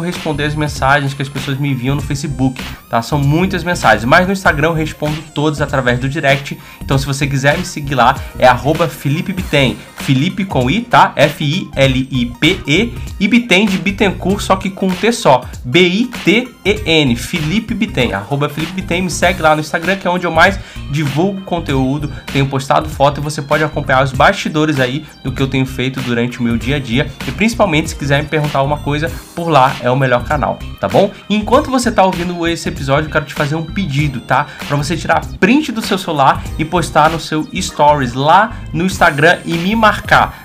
[0.00, 3.00] consigo responder as mensagens que as pessoas me enviam no Facebook, tá?
[3.02, 6.58] São muitas mensagens, mas no Instagram eu respondo todas através do direct.
[6.82, 9.30] Então se você quiser me seguir lá, é arroba Felipe.
[9.96, 11.12] Felipe com I, tá?
[11.14, 15.42] F-I-L-I-P-E e Bitem de Bittencourt, só que com um T só.
[15.64, 20.30] B-I-T-E-N, Felipe Bitem, arroba Felipe Bitem, me segue lá no Instagram, que é onde eu
[20.30, 20.58] mais
[20.90, 25.46] divulgo conteúdo, tenho postado foto e você pode acompanhar os bastidores aí do que eu
[25.46, 28.78] tenho feito durante o meu dia a dia e principalmente se quiser me perguntar alguma
[28.78, 31.10] coisa, por lá é o melhor canal, tá bom?
[31.28, 34.46] Enquanto você tá ouvindo esse episódio, eu quero te fazer um pedido, tá?
[34.66, 39.38] Para você tirar print do seu celular e postar no seu stories lá no Instagram
[39.44, 40.44] e me marcar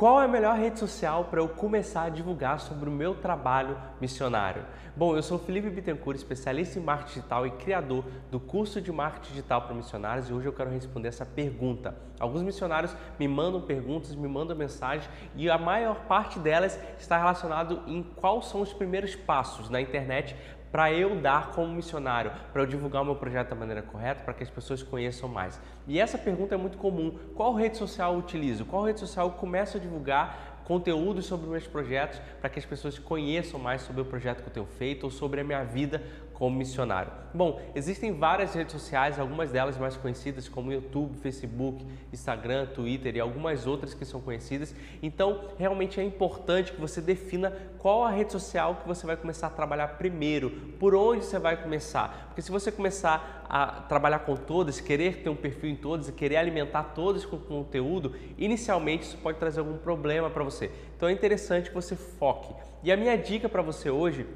[0.00, 3.76] Qual é a melhor rede social para eu começar a divulgar sobre o meu trabalho
[4.00, 4.64] missionário?
[4.96, 9.32] Bom, eu sou Felipe Bittencourt, especialista em marketing digital e criador do curso de marketing
[9.32, 11.94] digital para missionários e hoje eu quero responder essa pergunta.
[12.18, 17.82] Alguns missionários me mandam perguntas, me mandam mensagens e a maior parte delas está relacionado
[17.86, 20.34] em quais são os primeiros passos na internet
[20.70, 24.34] para eu dar como missionário, para eu divulgar o meu projeto da maneira correta, para
[24.34, 25.60] que as pessoas conheçam mais.
[25.86, 27.18] E essa pergunta é muito comum.
[27.34, 28.64] Qual rede social eu utilizo?
[28.64, 32.96] Qual rede social eu começo a divulgar conteúdos sobre meus projetos para que as pessoas
[32.96, 36.00] conheçam mais sobre o projeto que eu tenho feito ou sobre a minha vida
[36.40, 37.12] como missionário?
[37.34, 43.20] Bom, existem várias redes sociais, algumas delas mais conhecidas como YouTube, Facebook, Instagram, Twitter e
[43.20, 44.74] algumas outras que são conhecidas.
[45.02, 49.48] Então, realmente é importante que você defina qual a rede social que você vai começar
[49.48, 52.28] a trabalhar primeiro, por onde você vai começar.
[52.28, 56.12] Porque se você começar a trabalhar com todas, querer ter um perfil em todas e
[56.12, 60.70] querer alimentar todas com conteúdo, inicialmente isso pode trazer algum problema para você.
[60.96, 62.54] Então é interessante que você foque.
[62.82, 64.26] E a minha dica para você hoje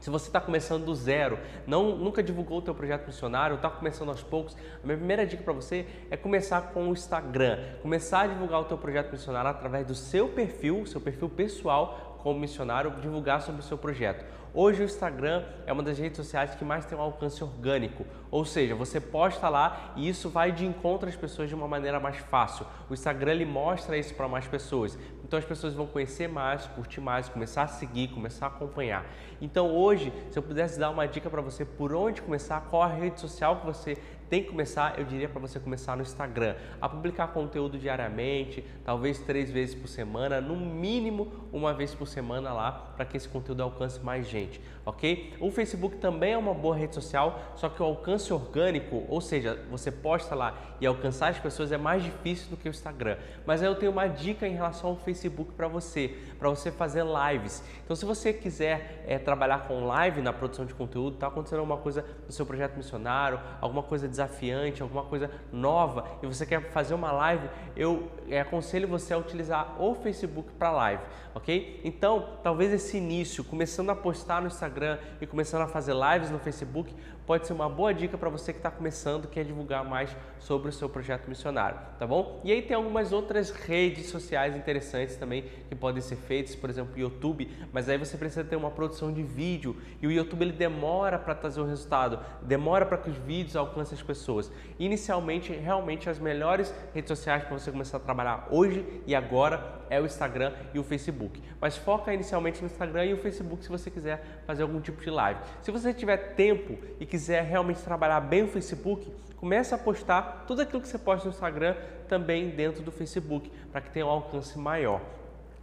[0.00, 4.10] se você está começando do zero, não, nunca divulgou o teu projeto missionário, está começando
[4.10, 7.58] aos poucos, a minha primeira dica para você é começar com o Instagram.
[7.82, 12.38] Começar a divulgar o teu projeto missionário através do seu perfil, seu perfil pessoal como
[12.38, 14.24] missionário, divulgar sobre o seu projeto.
[14.52, 18.44] Hoje o Instagram é uma das redes sociais que mais tem um alcance orgânico, ou
[18.44, 22.16] seja, você posta lá e isso vai de encontro às pessoas de uma maneira mais
[22.16, 22.66] fácil.
[22.88, 24.98] O Instagram ele mostra isso para mais pessoas.
[25.28, 29.04] Então as pessoas vão conhecer mais, curtir mais, começar a seguir, começar a acompanhar.
[29.42, 32.86] Então hoje, se eu pudesse dar uma dica para você por onde começar, qual a
[32.86, 36.88] rede social que você tem que começar, eu diria para você começar no Instagram, a
[36.88, 42.72] publicar conteúdo diariamente, talvez três vezes por semana, no mínimo uma vez por semana lá,
[42.96, 45.34] para que esse conteúdo alcance mais gente, ok?
[45.40, 49.58] O Facebook também é uma boa rede social, só que o alcance orgânico, ou seja,
[49.70, 53.16] você posta lá e alcançar as pessoas é mais difícil do que o Instagram.
[53.46, 57.04] Mas aí eu tenho uma dica em relação ao Facebook para você, para você fazer
[57.04, 57.62] lives.
[57.84, 61.78] Então, se você quiser é, trabalhar com live na produção de conteúdo, está acontecendo alguma
[61.78, 66.70] coisa no seu projeto missionário, alguma coisa de desafiante, alguma coisa nova e você quer
[66.70, 71.02] fazer uma live, eu é, aconselho você a utilizar o Facebook para live,
[71.34, 71.80] ok?
[71.84, 76.38] Então, talvez esse início, começando a postar no Instagram e começando a fazer lives no
[76.38, 76.92] Facebook,
[77.28, 80.72] pode ser uma boa dica para você que está começando, quer divulgar mais sobre o
[80.72, 82.40] seu projeto missionário, tá bom?
[82.42, 86.98] E aí tem algumas outras redes sociais interessantes também que podem ser feitas, por exemplo,
[86.98, 91.18] YouTube, mas aí você precisa ter uma produção de vídeo e o YouTube ele demora
[91.18, 94.50] para trazer o resultado, demora para que os vídeos alcancem as pessoas.
[94.78, 100.00] Inicialmente, realmente as melhores redes sociais para você começar a trabalhar hoje e agora é
[100.00, 101.42] o Instagram e o Facebook.
[101.60, 105.10] Mas foca inicialmente no Instagram e o Facebook se você quiser fazer algum tipo de
[105.10, 105.40] live.
[105.60, 110.62] Se você tiver tempo e quiser realmente trabalhar bem o Facebook, comece a postar tudo
[110.62, 111.76] aquilo que você posta no Instagram
[112.08, 115.00] também dentro do Facebook, para que tenha um alcance maior.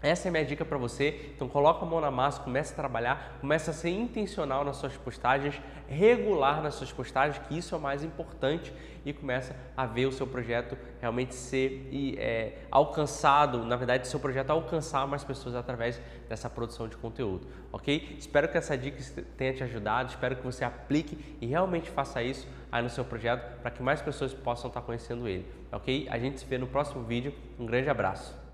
[0.05, 1.31] Essa é a minha dica para você.
[1.35, 4.95] Então coloca a mão na massa, comece a trabalhar, comece a ser intencional nas suas
[4.95, 8.71] postagens, regular nas suas postagens, que isso é o mais importante
[9.03, 14.51] e começa a ver o seu projeto realmente ser é, alcançado, na verdade, seu projeto
[14.51, 15.99] alcançar mais pessoas através
[16.29, 18.15] dessa produção de conteúdo, ok?
[18.19, 18.99] Espero que essa dica
[19.35, 23.59] tenha te ajudado, espero que você aplique e realmente faça isso aí no seu projeto
[23.61, 26.07] para que mais pessoas possam estar conhecendo ele, ok?
[26.11, 27.33] A gente se vê no próximo vídeo.
[27.59, 28.44] Um grande abraço.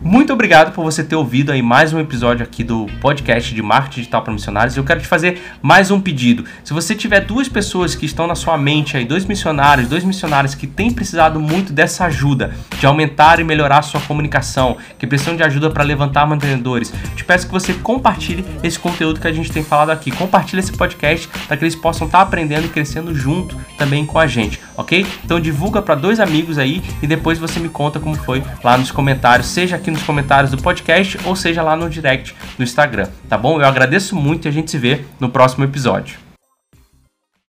[0.00, 4.00] Muito obrigado por você ter ouvido aí mais um episódio aqui do podcast de marketing
[4.00, 4.76] digital para missionários.
[4.76, 6.44] Eu quero te fazer mais um pedido.
[6.64, 10.54] Se você tiver duas pessoas que estão na sua mente aí, dois missionários, dois missionários
[10.54, 15.36] que têm precisado muito dessa ajuda de aumentar e melhorar a sua comunicação, que precisam
[15.36, 19.52] de ajuda para levantar mantenedores, te peço que você compartilhe esse conteúdo que a gente
[19.52, 20.10] tem falado aqui.
[20.10, 24.26] Compartilhe esse podcast para que eles possam estar aprendendo e crescendo junto também com a
[24.26, 25.06] gente, ok?
[25.24, 28.90] Então divulga para dois amigos aí e depois você me conta como foi lá nos
[28.90, 33.36] comentários, seja aqui nos comentários do podcast ou seja lá no direct do Instagram, tá
[33.36, 33.60] bom?
[33.60, 36.29] Eu agradeço muito e a gente se vê no próximo episódio.